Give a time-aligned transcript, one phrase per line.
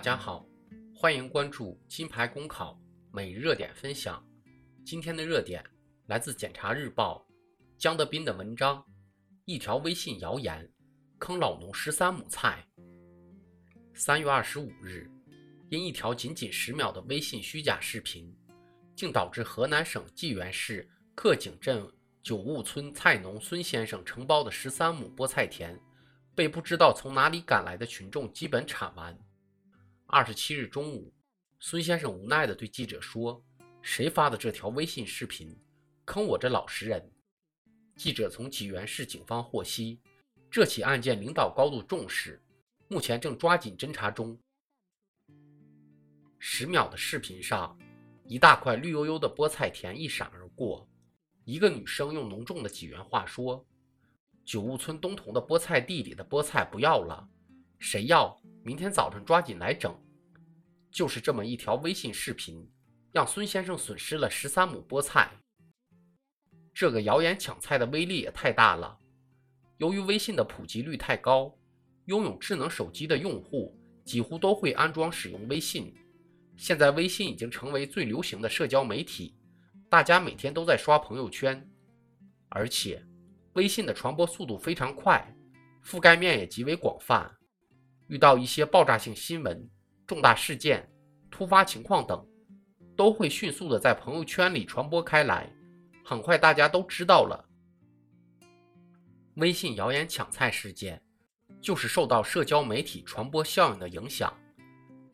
[0.00, 0.46] 大家好，
[0.94, 2.80] 欢迎关注金牌公考
[3.12, 4.26] 每日热点分享。
[4.82, 5.62] 今天的热点
[6.06, 7.22] 来自《检察日报》
[7.76, 8.82] 江德斌的文章：
[9.44, 10.66] 一条微信谣言
[11.18, 12.66] 坑老农十三亩菜。
[13.92, 15.06] 三月二十五日，
[15.68, 18.34] 因一条仅仅十秒的微信虚假视频，
[18.96, 21.86] 竟导致河南省济源市克井镇
[22.22, 25.78] 九务村菜农孙先生承包的十三亩菠菜田。
[26.34, 29.14] 被不知道从哪里赶来的群众基本铲完。
[30.12, 31.14] 二十七日中午，
[31.60, 33.40] 孙先生无奈地对记者说
[33.80, 35.56] ：“谁发的这条微信视频，
[36.04, 37.12] 坑我这老实人？”
[37.94, 40.00] 记者从济源市警方获悉，
[40.50, 42.42] 这起案件领导高度重视，
[42.88, 44.36] 目前正抓紧侦查中。
[46.40, 47.78] 十秒的视频上，
[48.24, 50.88] 一大块绿油油的菠菜田一闪而过，
[51.44, 53.64] 一个女生用浓重的济源话说。
[54.44, 57.28] 九务村东同的菠菜地里的菠菜不要了，
[57.80, 58.40] 谁要？
[58.62, 59.92] 明天早上抓紧来整。
[60.92, 62.68] 就是这么一条微信视频，
[63.10, 65.32] 让孙先生损失了十三亩菠菜。
[66.74, 68.98] 这个谣言抢菜的威力也太大了。
[69.78, 71.56] 由于微信的普及率太高，
[72.04, 75.94] 拥有智能手机的用户几乎都会安装使用微信。
[76.56, 79.34] 现在微信已经成为最流行的社交媒体，
[79.88, 81.66] 大家每天都在刷朋友圈，
[82.50, 83.02] 而且。
[83.54, 85.26] 微信的传播速度非常快，
[85.84, 87.28] 覆盖面也极为广泛。
[88.10, 89.70] 遇到一些爆炸性新闻、
[90.04, 90.84] 重大事件、
[91.30, 92.26] 突发情况等，
[92.96, 95.48] 都会迅速的在朋友圈里传播开来，
[96.04, 97.48] 很快大家都知道了。
[99.36, 101.00] 微信谣言抢菜事件，
[101.62, 104.36] 就是受到社交媒体传播效应的影响。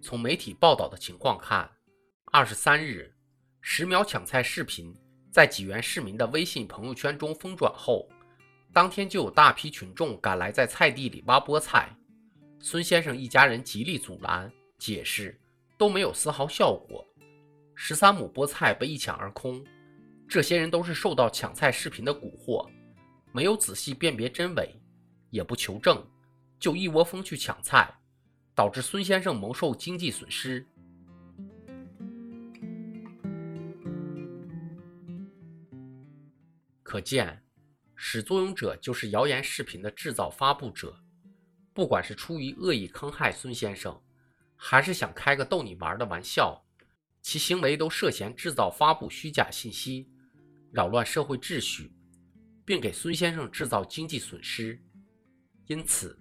[0.00, 1.68] 从媒体报道的情况看，
[2.26, 3.12] 二十三日，
[3.60, 4.94] 十秒抢菜视频
[5.32, 8.08] 在济源市民的微信朋友圈中疯转后。
[8.72, 11.92] 当天就有大批群众赶来，在菜地里挖菠菜。
[12.66, 15.38] 孙先生一家人极力阻拦、解释，
[15.76, 17.06] 都没有丝毫效果。
[17.74, 19.62] 十三亩菠菜被一抢而空。
[20.26, 22.66] 这些人都是受到抢菜视频的蛊惑，
[23.34, 24.74] 没有仔细辨别真伪，
[25.28, 26.02] 也不求证，
[26.58, 27.94] 就一窝蜂去抢菜，
[28.54, 30.66] 导致孙先生蒙受经济损失。
[36.82, 37.42] 可见。
[37.94, 40.98] 始作俑者就是谣言视频的制造发布者，
[41.74, 44.00] 不管是出于恶意坑害孙先生，
[44.56, 46.64] 还是想开个逗你玩的玩笑，
[47.20, 50.08] 其行为都涉嫌制造发布虚假信息，
[50.70, 51.92] 扰乱社会秩序，
[52.64, 54.80] 并给孙先生制造经济损失。
[55.66, 56.18] 因此，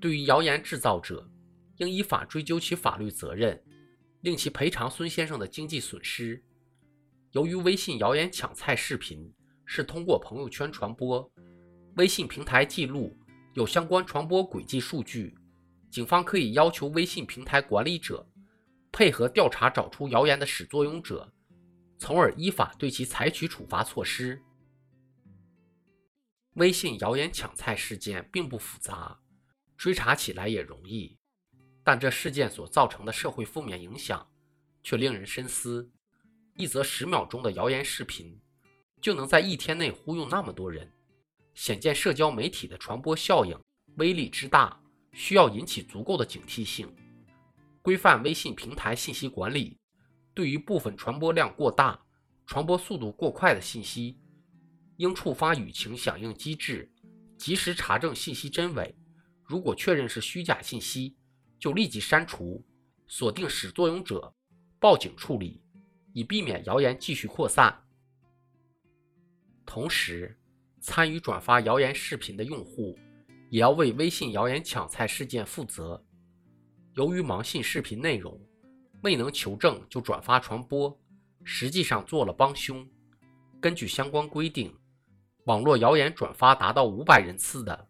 [0.00, 1.28] 对于谣言制造者，
[1.76, 3.62] 应依法追究其法律责任，
[4.20, 6.42] 令其赔偿孙先生的经济损失。
[7.32, 9.30] 由于微信谣言抢菜视频。
[9.68, 11.28] 是通过朋友圈传播，
[11.96, 13.12] 微信平台记录
[13.56, 15.34] 有相关传播轨迹数据，
[15.90, 18.28] 警方可以要求微信平台管理者
[18.92, 21.32] 配合调查，找出谣言的始作俑者，
[21.96, 24.42] 从而依法对其采取处罚措施。
[26.56, 29.18] 微信谣言抢菜事件并不复杂，
[29.78, 31.16] 追查起来也容易，
[31.82, 34.28] 但这事件所造成的社会负面影响
[34.82, 35.90] 却令人深思。
[36.56, 38.38] 一则十秒钟的谣言视频。
[39.00, 40.90] 就能在一天内忽悠那么多人，
[41.56, 43.58] 显见社交媒体的传播效应
[43.96, 44.78] 威力之大，
[45.12, 46.86] 需要引起足够的警惕性，
[47.80, 49.76] 规范微信平台信息管理。
[50.34, 51.98] 对于部分传播量过大、
[52.46, 54.20] 传播速度过快的信息，
[54.98, 56.92] 应触发舆情响应机制，
[57.38, 58.94] 及时查证信息真伪。
[59.42, 61.16] 如果确认是虚假信息，
[61.58, 62.62] 就立即删除，
[63.06, 64.34] 锁定始作俑者，
[64.78, 65.62] 报警处理，
[66.12, 67.82] 以避免谣言继续扩散。
[69.64, 70.38] 同时，
[70.80, 72.96] 参与转发谣言视频的用户
[73.50, 76.02] 也要为微信谣言抢菜事件负责。
[76.94, 78.40] 由于盲信视频内容
[79.02, 80.98] 未能求证就转发传播，
[81.44, 82.88] 实际上做了帮凶。
[83.60, 84.74] 根据相关规定，
[85.44, 87.88] 网络谣言转发达到五百人次的，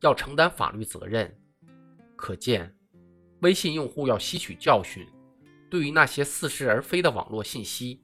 [0.00, 1.38] 要承担法律责任。
[2.16, 2.74] 可见，
[3.40, 5.06] 微信用户要吸取教训，
[5.70, 8.02] 对于那些似是而非的网络信息，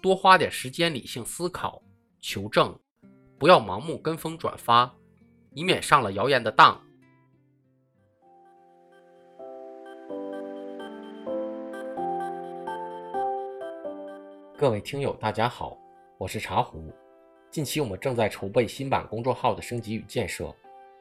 [0.00, 1.82] 多花点时间理性思考。
[2.20, 2.78] 求证，
[3.40, 4.94] 不要盲目跟风转发，
[5.54, 6.78] 以免上了谣言的当。
[14.58, 15.74] 各位听友，大家好，
[16.18, 16.92] 我是茶壶。
[17.50, 20.54] 近期我们正在筹备新版公众号的升级与建设，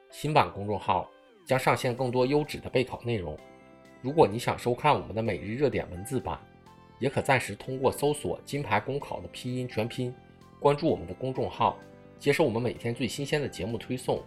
[0.09, 1.12] 新版公众号
[1.45, 3.38] 将上线更多优质的备考内容。
[4.01, 6.39] 如果你想收看我们的每日热点文字版，
[7.00, 10.15] 也可暂时通过搜索“金牌公考”的拼音全拼。
[10.57, 11.77] 关注我们的公众号，
[12.19, 14.21] 接收我们每天最新鲜的节目推送。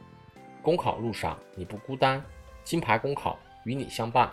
[0.62, 2.24] 公考路上你不孤单，
[2.64, 4.32] 金牌公考与你相伴。